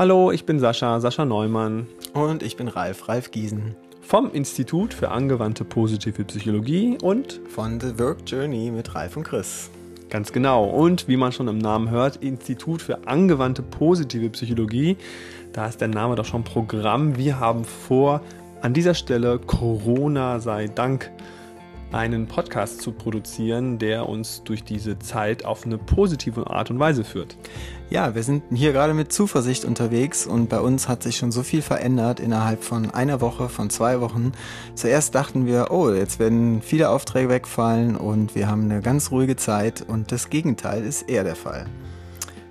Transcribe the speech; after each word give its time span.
Hallo, 0.00 0.32
ich 0.32 0.46
bin 0.46 0.58
Sascha, 0.58 0.98
Sascha 0.98 1.26
Neumann. 1.26 1.86
Und 2.14 2.42
ich 2.42 2.56
bin 2.56 2.68
Ralf, 2.68 3.06
Ralf 3.06 3.30
Giesen. 3.32 3.76
Vom 4.00 4.32
Institut 4.32 4.94
für 4.94 5.10
angewandte 5.10 5.62
positive 5.62 6.24
Psychologie 6.24 6.96
und 7.02 7.38
von 7.50 7.78
The 7.78 7.98
Work 7.98 8.20
Journey 8.24 8.70
mit 8.70 8.94
Ralf 8.94 9.18
und 9.18 9.24
Chris. 9.24 9.68
Ganz 10.08 10.32
genau. 10.32 10.64
Und 10.64 11.06
wie 11.06 11.18
man 11.18 11.32
schon 11.32 11.48
im 11.48 11.58
Namen 11.58 11.90
hört, 11.90 12.16
Institut 12.16 12.80
für 12.80 13.06
angewandte 13.06 13.60
positive 13.60 14.30
Psychologie. 14.30 14.96
Da 15.52 15.66
ist 15.66 15.82
der 15.82 15.88
Name 15.88 16.14
doch 16.14 16.24
schon 16.24 16.44
Programm. 16.44 17.18
Wir 17.18 17.38
haben 17.38 17.66
vor, 17.66 18.22
an 18.62 18.72
dieser 18.72 18.94
Stelle 18.94 19.38
Corona 19.38 20.40
sei 20.40 20.68
Dank 20.68 21.10
einen 21.92 22.26
Podcast 22.26 22.80
zu 22.80 22.92
produzieren, 22.92 23.78
der 23.78 24.08
uns 24.08 24.42
durch 24.44 24.62
diese 24.62 24.98
Zeit 24.98 25.44
auf 25.44 25.64
eine 25.64 25.78
positive 25.78 26.48
Art 26.48 26.70
und 26.70 26.78
Weise 26.78 27.04
führt. 27.04 27.36
Ja, 27.90 28.14
wir 28.14 28.22
sind 28.22 28.44
hier 28.54 28.72
gerade 28.72 28.94
mit 28.94 29.12
Zuversicht 29.12 29.64
unterwegs 29.64 30.26
und 30.26 30.48
bei 30.48 30.60
uns 30.60 30.88
hat 30.88 31.02
sich 31.02 31.16
schon 31.16 31.32
so 31.32 31.42
viel 31.42 31.62
verändert 31.62 32.20
innerhalb 32.20 32.62
von 32.62 32.90
einer 32.90 33.20
Woche, 33.20 33.48
von 33.48 33.70
zwei 33.70 34.00
Wochen. 34.00 34.32
Zuerst 34.74 35.14
dachten 35.14 35.46
wir, 35.46 35.68
oh, 35.70 35.90
jetzt 35.90 36.20
werden 36.20 36.62
viele 36.62 36.90
Aufträge 36.90 37.28
wegfallen 37.28 37.96
und 37.96 38.34
wir 38.34 38.46
haben 38.46 38.64
eine 38.64 38.80
ganz 38.80 39.10
ruhige 39.10 39.36
Zeit 39.36 39.84
und 39.86 40.12
das 40.12 40.30
Gegenteil 40.30 40.84
ist 40.84 41.08
eher 41.08 41.24
der 41.24 41.36
Fall. 41.36 41.66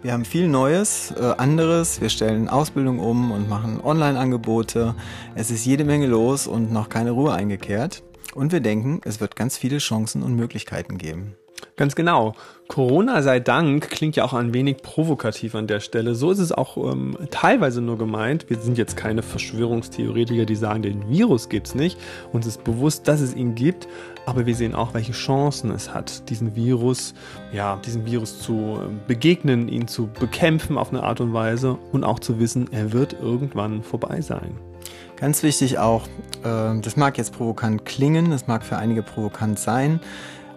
Wir 0.02 0.14
haben 0.14 0.24
viel 0.24 0.48
Neues, 0.48 1.14
äh, 1.20 1.34
anderes. 1.38 2.00
Wir 2.00 2.08
stellen 2.08 2.48
Ausbildung 2.48 3.00
um 3.00 3.32
und 3.32 3.50
machen 3.50 3.82
Online-Angebote. 3.84 4.96
Es 5.36 5.52
ist 5.52 5.66
jede 5.66 5.84
Menge 5.84 6.08
los 6.08 6.48
und 6.48 6.72
noch 6.72 6.88
keine 6.88 7.12
Ruhe 7.12 7.34
eingekehrt. 7.34 8.02
Und 8.36 8.52
wir 8.52 8.60
denken, 8.60 9.02
es 9.04 9.20
wird 9.20 9.36
ganz 9.36 9.58
viele 9.58 9.80
Chancen 9.80 10.24
und 10.24 10.36
Möglichkeiten 10.36 10.98
geben. 10.98 11.36
Ganz 11.76 11.96
genau. 11.96 12.34
Corona 12.68 13.22
sei 13.22 13.40
Dank 13.40 13.90
klingt 13.90 14.16
ja 14.16 14.24
auch 14.26 14.34
ein 14.34 14.54
wenig 14.54 14.78
provokativ 14.78 15.56
an 15.56 15.66
der 15.66 15.80
Stelle. 15.80 16.14
So 16.14 16.30
ist 16.30 16.40
es 16.40 16.52
auch 16.52 16.78
ähm, 16.78 17.18
teilweise 17.32 17.82
nur 17.82 17.98
gemeint. 17.98 18.50
Wir 18.50 18.60
sind 18.60 18.78
jetzt 18.78 18.96
keine 18.96 19.24
Verschwörungstheoretiker, 19.24 20.46
die 20.46 20.56
sagen, 20.56 20.82
den 20.82 21.10
Virus 21.10 21.50
gibt 21.50 21.68
es 21.68 21.76
nicht. 21.76 21.98
Uns 22.32 22.46
ist 22.46 22.64
bewusst, 22.64 23.08
dass 23.08 23.22
es 23.22 23.34
ihn 23.34 23.56
gibt, 23.56 23.88
aber 24.26 24.46
wir 24.46 24.56
sehen 24.56 24.76
auch, 24.76 24.94
welche 24.94 25.14
Chancen 25.14 25.72
es 25.72 25.94
hat, 25.94 26.30
diesen 26.30 26.56
Virus, 26.56 27.14
ja, 27.54 27.78
diesem 27.78 28.06
Virus 28.06 28.40
zu 28.42 28.80
ähm, 28.82 29.00
begegnen, 29.08 29.68
ihn 29.68 29.88
zu 29.88 30.08
bekämpfen 30.08 30.78
auf 30.78 30.90
eine 30.90 31.04
Art 31.04 31.22
und 31.22 31.34
Weise 31.34 31.78
und 31.92 32.04
auch 32.04 32.20
zu 32.20 32.40
wissen, 32.40 32.72
er 32.72 32.92
wird 32.94 33.14
irgendwann 33.14 33.84
vorbei 33.84 34.22
sein. 34.22 34.69
Ganz 35.16 35.44
wichtig 35.44 35.78
auch, 35.80 36.08
äh, 36.44 36.80
das 36.82 36.96
mag 36.96 37.18
jetzt 37.18 37.34
provokant 37.34 37.86
klingen, 37.86 38.32
das 38.32 38.48
mag 38.48 38.64
für 38.64 38.78
einige 38.78 39.04
provokant 39.04 39.60
sein. 39.60 40.00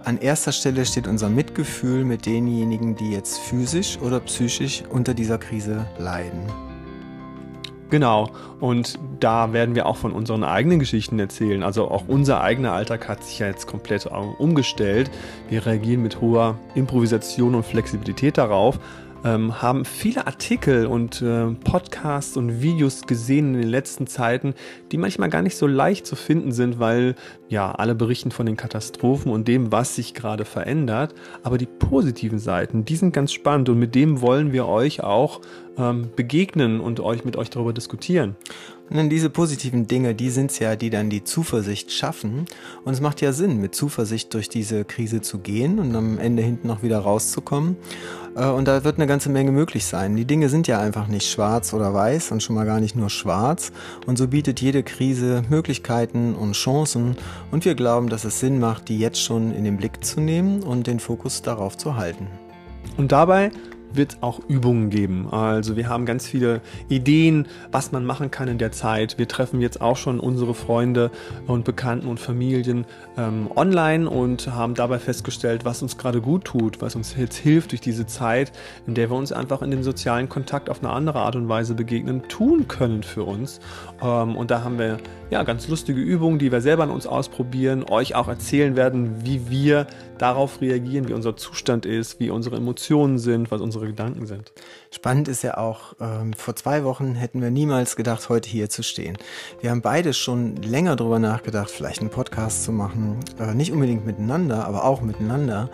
An 0.04 0.18
erster 0.18 0.52
Stelle 0.52 0.84
steht 0.84 1.06
unser 1.06 1.28
Mitgefühl 1.28 2.04
mit 2.04 2.26
denjenigen, 2.26 2.96
die 2.96 3.12
jetzt 3.12 3.38
physisch 3.38 3.98
oder 4.00 4.18
psychisch 4.20 4.82
unter 4.90 5.14
dieser 5.14 5.38
Krise 5.38 5.86
leiden. 5.98 6.42
Genau, 7.92 8.30
und 8.58 8.98
da 9.20 9.52
werden 9.52 9.74
wir 9.74 9.84
auch 9.84 9.98
von 9.98 10.12
unseren 10.12 10.44
eigenen 10.44 10.78
Geschichten 10.78 11.18
erzählen. 11.18 11.62
Also 11.62 11.90
auch 11.90 12.04
unser 12.08 12.40
eigener 12.40 12.72
Alltag 12.72 13.06
hat 13.06 13.22
sich 13.22 13.38
ja 13.40 13.48
jetzt 13.48 13.66
komplett 13.66 14.06
umgestellt. 14.38 15.10
Wir 15.50 15.66
reagieren 15.66 16.02
mit 16.02 16.22
hoher 16.22 16.58
Improvisation 16.74 17.54
und 17.54 17.66
Flexibilität 17.66 18.38
darauf, 18.38 18.78
ähm, 19.24 19.62
haben 19.62 19.84
viele 19.84 20.26
Artikel 20.26 20.86
und 20.86 21.22
äh, 21.22 21.46
Podcasts 21.64 22.36
und 22.36 22.62
Videos 22.62 23.02
gesehen 23.02 23.54
in 23.54 23.60
den 23.60 23.70
letzten 23.70 24.06
Zeiten, 24.06 24.54
die 24.90 24.98
manchmal 24.98 25.28
gar 25.28 25.42
nicht 25.42 25.56
so 25.56 25.66
leicht 25.66 26.06
zu 26.06 26.16
finden 26.16 26.52
sind, 26.52 26.78
weil 26.78 27.14
ja 27.48 27.72
alle 27.72 27.94
berichten 27.94 28.30
von 28.30 28.46
den 28.46 28.56
Katastrophen 28.56 29.30
und 29.30 29.48
dem, 29.48 29.72
was 29.72 29.96
sich 29.96 30.14
gerade 30.14 30.44
verändert. 30.44 31.14
Aber 31.42 31.58
die 31.58 31.66
positiven 31.66 32.38
Seiten, 32.38 32.84
die 32.84 32.96
sind 32.96 33.12
ganz 33.12 33.32
spannend 33.32 33.68
und 33.68 33.78
mit 33.78 33.94
dem 33.94 34.20
wollen 34.20 34.52
wir 34.52 34.66
euch 34.66 35.02
auch 35.02 35.40
ähm, 35.78 36.10
begegnen 36.16 36.80
und 36.80 37.00
euch 37.00 37.24
mit 37.24 37.36
euch 37.36 37.50
darüber 37.50 37.72
diskutieren. 37.72 38.36
Dann 38.92 39.08
diese 39.08 39.30
positiven 39.30 39.86
Dinge, 39.86 40.14
die 40.14 40.30
sind 40.30 40.50
es 40.50 40.58
ja, 40.58 40.76
die 40.76 40.90
dann 40.90 41.08
die 41.08 41.24
Zuversicht 41.24 41.90
schaffen. 41.92 42.46
Und 42.84 42.92
es 42.92 43.00
macht 43.00 43.20
ja 43.20 43.32
Sinn, 43.32 43.60
mit 43.60 43.74
Zuversicht 43.74 44.34
durch 44.34 44.48
diese 44.48 44.84
Krise 44.84 45.22
zu 45.22 45.38
gehen 45.38 45.78
und 45.78 45.96
am 45.96 46.18
Ende 46.18 46.42
hinten 46.42 46.68
noch 46.68 46.82
wieder 46.82 46.98
rauszukommen. 46.98 47.76
Äh, 48.36 48.46
und 48.46 48.68
da 48.68 48.84
wird 48.84 48.96
eine 48.96 49.06
ganze 49.06 49.30
Menge 49.30 49.50
möglich 49.50 49.84
sein. 49.84 50.16
Die 50.16 50.24
Dinge 50.24 50.48
sind 50.48 50.66
ja 50.66 50.80
einfach 50.80 51.08
nicht 51.08 51.30
schwarz 51.30 51.72
oder 51.72 51.94
weiß 51.94 52.32
und 52.32 52.42
schon 52.42 52.54
mal 52.54 52.66
gar 52.66 52.80
nicht 52.80 52.96
nur 52.96 53.10
schwarz. 53.10 53.72
Und 54.06 54.18
so 54.18 54.28
bietet 54.28 54.60
jede 54.60 54.82
Krise 54.82 55.42
Möglichkeiten 55.48 56.34
und 56.34 56.52
Chancen. 56.52 57.16
Und 57.50 57.64
wir 57.64 57.74
glauben, 57.74 58.08
dass 58.08 58.24
es 58.24 58.40
Sinn 58.40 58.58
macht, 58.60 58.88
die 58.88 58.98
jetzt 58.98 59.22
schon 59.22 59.54
in 59.54 59.64
den 59.64 59.76
Blick 59.76 60.04
zu 60.04 60.20
nehmen 60.20 60.62
und 60.62 60.86
den 60.86 61.00
Fokus 61.00 61.42
darauf 61.42 61.76
zu 61.78 61.96
halten. 61.96 62.26
Und 62.96 63.12
dabei 63.12 63.50
wird 63.94 64.12
es 64.12 64.22
auch 64.22 64.40
Übungen 64.48 64.90
geben. 64.90 65.28
Also 65.30 65.76
wir 65.76 65.88
haben 65.88 66.06
ganz 66.06 66.26
viele 66.26 66.60
Ideen, 66.88 67.46
was 67.70 67.92
man 67.92 68.04
machen 68.04 68.30
kann 68.30 68.48
in 68.48 68.58
der 68.58 68.72
Zeit. 68.72 69.18
Wir 69.18 69.28
treffen 69.28 69.60
jetzt 69.60 69.80
auch 69.80 69.96
schon 69.96 70.20
unsere 70.20 70.54
Freunde 70.54 71.10
und 71.46 71.64
Bekannten 71.64 72.06
und 72.06 72.20
Familien 72.20 72.84
ähm, 73.16 73.48
online 73.54 74.08
und 74.08 74.48
haben 74.48 74.74
dabei 74.74 74.98
festgestellt, 74.98 75.64
was 75.64 75.82
uns 75.82 75.98
gerade 75.98 76.20
gut 76.20 76.44
tut, 76.44 76.80
was 76.80 76.96
uns 76.96 77.14
jetzt 77.16 77.36
hilft 77.36 77.72
durch 77.72 77.80
diese 77.80 78.06
Zeit, 78.06 78.52
in 78.86 78.94
der 78.94 79.10
wir 79.10 79.16
uns 79.16 79.32
einfach 79.32 79.62
in 79.62 79.70
dem 79.70 79.82
sozialen 79.82 80.28
Kontakt 80.28 80.70
auf 80.70 80.82
eine 80.82 80.92
andere 80.92 81.20
Art 81.20 81.36
und 81.36 81.48
Weise 81.48 81.74
begegnen, 81.74 82.22
tun 82.28 82.68
können 82.68 83.02
für 83.02 83.24
uns. 83.24 83.60
Ähm, 84.02 84.36
und 84.36 84.50
da 84.50 84.62
haben 84.62 84.78
wir 84.78 84.98
ja 85.30 85.42
ganz 85.44 85.66
lustige 85.68 86.00
Übungen, 86.00 86.38
die 86.38 86.52
wir 86.52 86.60
selber 86.60 86.82
an 86.82 86.90
uns 86.90 87.06
ausprobieren, 87.06 87.84
euch 87.88 88.14
auch 88.14 88.28
erzählen 88.28 88.76
werden, 88.76 89.24
wie 89.24 89.50
wir 89.50 89.86
darauf 90.18 90.60
reagieren, 90.60 91.08
wie 91.08 91.14
unser 91.14 91.36
Zustand 91.36 91.86
ist, 91.86 92.20
wie 92.20 92.30
unsere 92.30 92.56
Emotionen 92.56 93.18
sind, 93.18 93.50
was 93.50 93.60
unsere 93.60 93.81
Gedanken 93.86 94.26
sind. 94.26 94.52
Spannend 94.90 95.28
ist 95.28 95.42
ja 95.42 95.56
auch, 95.56 95.94
ähm, 96.00 96.32
vor 96.32 96.56
zwei 96.56 96.84
Wochen 96.84 97.14
hätten 97.14 97.40
wir 97.40 97.50
niemals 97.50 97.96
gedacht, 97.96 98.28
heute 98.28 98.48
hier 98.48 98.68
zu 98.68 98.82
stehen. 98.82 99.18
Wir 99.60 99.70
haben 99.70 99.82
beide 99.82 100.12
schon 100.12 100.56
länger 100.56 100.96
darüber 100.96 101.18
nachgedacht, 101.18 101.70
vielleicht 101.70 102.00
einen 102.00 102.10
Podcast 102.10 102.64
zu 102.64 102.72
machen. 102.72 103.20
Äh, 103.38 103.54
nicht 103.54 103.72
unbedingt 103.72 104.06
miteinander, 104.06 104.66
aber 104.66 104.84
auch 104.84 105.00
miteinander. 105.00 105.70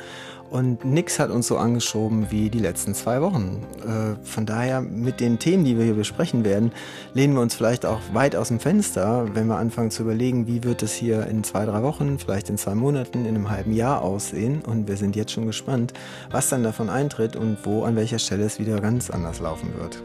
Und 0.51 0.83
nichts 0.85 1.19
hat 1.19 1.31
uns 1.31 1.47
so 1.47 1.59
angeschoben 1.59 2.31
wie 2.31 2.49
die 2.49 2.59
letzten 2.59 2.95
zwei 2.95 3.21
Wochen. 3.21 3.67
Äh, 3.85 4.25
von 4.25 4.47
daher, 4.47 4.81
mit 4.81 5.21
den 5.21 5.39
Themen, 5.39 5.65
die 5.65 5.77
wir 5.77 5.85
hier 5.85 5.95
besprechen 5.95 6.43
werden, 6.45 6.73
lehnen 7.13 7.35
wir 7.35 7.43
uns 7.43 7.55
vielleicht 7.55 7.85
auch 7.85 8.01
weit 8.15 8.35
aus 8.35 8.49
dem 8.49 8.59
Fenster, 8.59 9.27
wenn 9.35 9.47
wir 9.47 9.57
anfangen 9.57 9.91
zu 9.91 10.03
überlegen, 10.03 10.47
wie 10.47 10.65
wird 10.65 10.83
es 10.83 10.95
hier 10.95 11.27
in 11.27 11.45
zwei, 11.45 11.67
drei 11.67 11.83
Wochen, 11.83 12.19
vielleicht 12.19 12.49
in 12.49 12.57
zwei 12.57 12.75
Monaten, 12.75 13.27
in 13.27 13.35
einem 13.35 13.51
halben 13.51 13.75
Jahr 13.75 14.01
aussehen. 14.01 14.63
Und 14.65 14.89
wir 14.89 14.97
sind 14.97 15.17
jetzt 15.17 15.33
schon 15.33 15.47
gespannt, 15.47 15.93
was 16.31 16.49
dann 16.49 16.63
davon 16.63 16.89
eintritt 16.89 17.37
und 17.37 17.59
wo, 17.65 17.85
an 17.85 17.95
welcher 17.97 18.19
Stelle 18.19 18.45
es 18.45 18.59
wieder 18.59 18.81
ganz 18.81 19.11
anders 19.11 19.41
laufen 19.41 19.75
wird. 19.79 20.03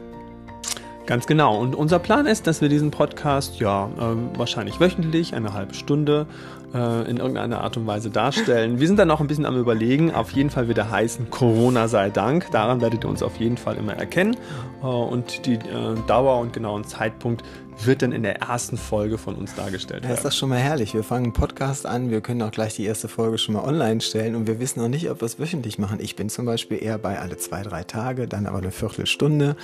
Ganz 1.05 1.27
genau. 1.27 1.59
Und 1.59 1.75
unser 1.75 1.99
Plan 1.99 2.25
ist, 2.25 2.47
dass 2.47 2.61
wir 2.61 2.69
diesen 2.69 2.89
Podcast 2.89 3.59
ja 3.59 3.89
äh, 3.97 4.37
wahrscheinlich 4.37 4.79
wöchentlich, 4.79 5.35
eine 5.35 5.51
halbe 5.51 5.73
Stunde 5.73 6.27
äh, 6.73 7.09
in 7.09 7.17
irgendeiner 7.17 7.61
Art 7.61 7.77
und 7.77 7.87
Weise 7.87 8.09
darstellen. 8.09 8.79
Wir 8.79 8.87
sind 8.87 8.97
dann 8.97 9.07
noch 9.07 9.21
ein 9.21 9.27
bisschen 9.27 9.45
am 9.45 9.57
Überlegen. 9.57 10.13
Auf 10.13 10.31
jeden 10.31 10.49
Fall 10.49 10.67
wird 10.67 10.77
er 10.77 10.91
heißen 10.91 11.29
Corona 11.29 11.87
sei 11.87 12.09
Dank. 12.09 12.49
Daran 12.51 12.81
werdet 12.81 13.03
ihr 13.03 13.09
uns 13.09 13.23
auf 13.23 13.37
jeden 13.37 13.57
Fall 13.57 13.77
immer 13.77 13.93
erkennen. 13.93 14.35
Äh, 14.81 14.85
und 14.85 15.45
die 15.45 15.55
äh, 15.55 15.95
Dauer 16.07 16.39
und 16.39 16.53
genauen 16.53 16.83
Zeitpunkt 16.83 17.43
wird 17.81 18.01
dann 18.01 18.11
in 18.11 18.23
der 18.23 18.41
ersten 18.41 18.77
Folge 18.77 19.17
von 19.17 19.35
uns 19.35 19.55
dargestellt 19.55 20.03
werden. 20.03 20.11
Ja, 20.11 20.15
ist 20.15 20.25
das 20.25 20.37
schon 20.37 20.49
mal 20.49 20.59
herrlich. 20.59 20.93
Wir 20.93 21.03
fangen 21.03 21.25
einen 21.25 21.33
Podcast 21.33 21.85
an, 21.85 22.09
wir 22.09 22.21
können 22.21 22.41
auch 22.41 22.51
gleich 22.51 22.75
die 22.75 22.85
erste 22.85 23.07
Folge 23.07 23.37
schon 23.37 23.55
mal 23.55 23.63
online 23.63 24.01
stellen 24.01 24.35
und 24.35 24.47
wir 24.47 24.59
wissen 24.59 24.79
noch 24.79 24.89
nicht, 24.89 25.09
ob 25.09 25.21
wir 25.21 25.25
es 25.25 25.39
wöchentlich 25.39 25.79
machen. 25.79 25.99
Ich 26.01 26.15
bin 26.15 26.29
zum 26.29 26.45
Beispiel 26.45 26.81
eher 26.81 26.97
bei 26.97 27.19
alle 27.19 27.37
zwei, 27.37 27.63
drei 27.63 27.83
Tage, 27.83 28.27
dann 28.27 28.45
aber 28.45 28.59
eine 28.59 28.71
Viertelstunde. 28.71 29.55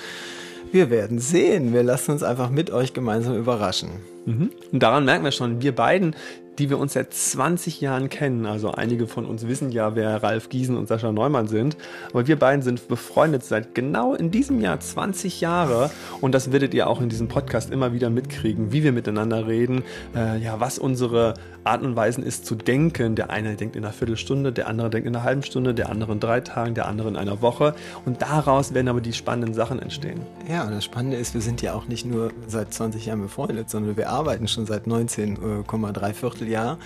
Wir 0.72 0.90
werden 0.90 1.20
sehen. 1.20 1.74
Wir 1.74 1.84
lassen 1.84 2.12
uns 2.12 2.22
einfach 2.22 2.50
mit 2.50 2.70
euch 2.70 2.94
gemeinsam 2.94 3.36
überraschen. 3.36 3.90
Mhm. 4.26 4.52
Und 4.72 4.84
daran 4.84 5.06
merken 5.06 5.24
wir 5.24 5.32
schon, 5.32 5.62
wir 5.62 5.74
beiden 5.74 6.16
die 6.60 6.70
wir 6.70 6.78
uns 6.78 6.94
seit 6.94 7.14
20 7.14 7.82
Jahren 7.82 8.10
kennen. 8.10 8.46
Also 8.46 8.72
einige 8.72 9.08
von 9.08 9.26
uns 9.26 9.48
wissen 9.48 9.72
ja, 9.72 9.96
wer 9.96 10.22
Ralf 10.22 10.50
Giesen 10.50 10.78
und 10.78 10.88
Sascha 10.88 11.12
Neumann 11.12 11.48
sind. 11.48 11.78
Aber 12.12 12.28
wir 12.28 12.38
beiden 12.38 12.62
sind 12.62 12.88
befreundet 12.88 13.46
seit 13.46 13.74
genau 13.74 14.14
in 14.14 14.30
diesem 14.30 14.60
Jahr 14.60 14.80
20 14.80 15.42
Jahre. 15.42 15.90
Und 16.22 16.36
das 16.36 16.52
werdet 16.52 16.74
ihr 16.74 16.88
auch 16.88 17.02
in 17.02 17.10
diesem 17.10 17.30
Podcast 17.30 17.72
immer 17.72 17.94
wieder 17.94 17.99
mitkriegen, 18.08 18.72
wie 18.72 18.84
wir 18.84 18.92
miteinander 18.92 19.48
reden, 19.48 19.84
äh, 20.16 20.38
ja, 20.38 20.60
was 20.60 20.80
unsere 20.80 21.34
Art 21.64 21.82
und 21.84 21.96
Weisen 21.96 22.24
ist 22.24 22.46
zu 22.46 22.56
denken. 22.56 23.16
Der 23.16 23.30
eine 23.30 23.56
denkt 23.56 23.76
in 23.76 23.84
einer 23.84 23.94
Viertelstunde, 23.94 24.52
der 24.52 24.68
andere 24.68 24.90
denkt 24.90 25.08
in 25.08 25.16
einer 25.16 25.24
halben 25.26 25.44
Stunde, 25.44 25.74
der 25.74 25.90
andere 25.90 26.14
in 26.14 26.20
drei 26.20 26.42
Tagen, 26.42 26.76
der 26.76 26.88
andere 26.88 27.10
in 27.10 27.16
einer 27.16 27.42
Woche. 27.42 27.76
Und 28.06 28.22
daraus 28.22 28.74
werden 28.74 28.88
aber 28.88 29.02
die 29.02 29.14
spannenden 29.14 29.54
Sachen 29.54 29.80
entstehen. 29.80 30.22
Ja, 30.50 30.64
und 30.64 30.72
das 30.72 30.86
Spannende 30.86 31.18
ist, 31.18 31.34
wir 31.34 31.42
sind 31.42 31.62
ja 31.62 31.74
auch 31.74 31.88
nicht 31.88 32.06
nur 32.06 32.32
seit 32.48 32.74
20 32.74 33.06
Jahren 33.06 33.22
befreundet, 33.22 33.70
sondern 33.70 33.98
wir 33.98 34.10
arbeiten 34.10 34.48
schon 34.48 34.66
seit 34.66 34.86
19,3 34.86 36.14
Viertel 36.14 36.48
Jahr 36.48 36.78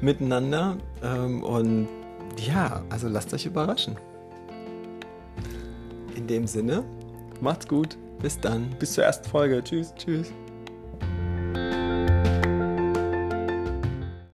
miteinander. 0.00 0.76
Ähm, 1.02 1.42
und 1.42 1.88
ja, 2.38 2.82
also 2.90 3.08
lasst 3.08 3.32
euch 3.32 3.46
überraschen. 3.46 3.96
In 6.16 6.26
dem 6.26 6.46
Sinne, 6.46 6.82
macht's 7.40 7.68
gut. 7.68 7.96
Bis 8.20 8.40
dann. 8.40 8.70
Bis 8.78 8.94
zur 8.94 9.04
ersten 9.04 9.28
Folge. 9.28 9.62
Tschüss. 9.62 9.94
Tschüss. 9.94 10.32